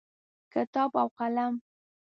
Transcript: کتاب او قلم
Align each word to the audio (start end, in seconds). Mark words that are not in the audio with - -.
کتاب 0.53 0.91
او 1.01 1.07
قلم 1.19 1.53